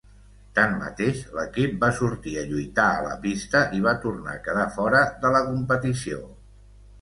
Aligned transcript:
Tanmateix, 0.59 1.19
l'equip 1.39 1.75
va 1.83 1.89
sortir 1.97 2.33
a 2.37 2.45
lluitar 2.53 2.87
a 2.93 3.03
la 3.09 3.19
pista 3.27 3.61
i 3.81 3.83
va 3.89 3.95
tornar 4.07 4.33
a 4.39 4.43
quedar 4.49 4.65
fora 4.79 5.05
de 5.27 5.33
la 5.37 5.45
competició. 5.53 6.25